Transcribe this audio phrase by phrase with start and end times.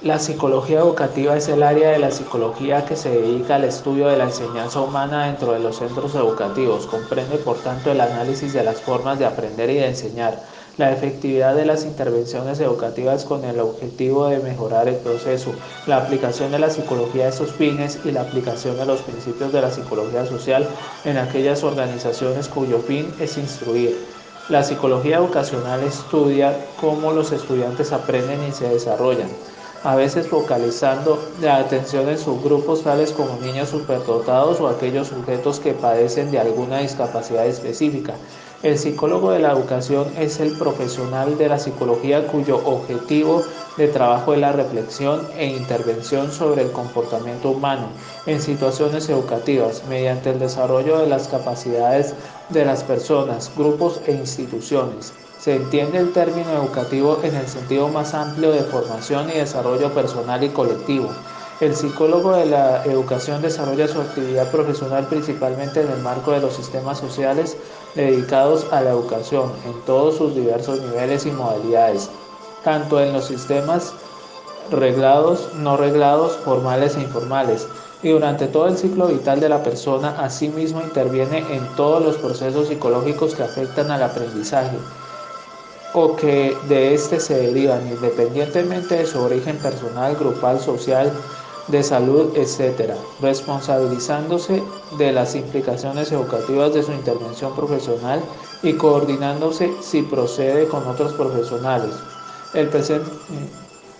[0.00, 4.16] La psicología educativa es el área de la psicología que se dedica al estudio de
[4.16, 6.86] la enseñanza humana dentro de los centros educativos.
[6.86, 10.40] Comprende, por tanto, el análisis de las formas de aprender y de enseñar,
[10.76, 15.50] la efectividad de las intervenciones educativas con el objetivo de mejorar el proceso,
[15.88, 19.62] la aplicación de la psicología a estos fines y la aplicación de los principios de
[19.62, 20.64] la psicología social
[21.04, 23.98] en aquellas organizaciones cuyo fin es instruir.
[24.48, 29.28] La psicología educacional estudia cómo los estudiantes aprenden y se desarrollan
[29.84, 35.72] a veces focalizando la atención en subgrupos tales como niños superdotados o aquellos sujetos que
[35.72, 38.14] padecen de alguna discapacidad específica.
[38.62, 43.44] El psicólogo de la educación es el profesional de la psicología cuyo objetivo
[43.76, 47.92] de trabajo es la reflexión e intervención sobre el comportamiento humano
[48.26, 52.16] en situaciones educativas mediante el desarrollo de las capacidades
[52.48, 55.14] de las personas, grupos e instituciones.
[55.38, 60.42] Se entiende el término educativo en el sentido más amplio de formación y desarrollo personal
[60.42, 61.10] y colectivo.
[61.60, 66.54] El psicólogo de la educación desarrolla su actividad profesional principalmente en el marco de los
[66.54, 67.56] sistemas sociales
[67.94, 72.10] dedicados a la educación en todos sus diversos niveles y modalidades,
[72.64, 73.92] tanto en los sistemas
[74.72, 77.68] reglados, no reglados, formales e informales,
[78.02, 82.68] y durante todo el ciclo vital de la persona, asimismo interviene en todos los procesos
[82.68, 84.76] psicológicos que afectan al aprendizaje
[85.94, 91.10] o que de éste se derivan, independientemente de su origen personal, grupal, social,
[91.68, 94.62] de salud, etc., responsabilizándose
[94.96, 98.22] de las implicaciones educativas de su intervención profesional
[98.62, 101.94] y coordinándose si procede con otros profesionales.
[102.54, 103.10] El presente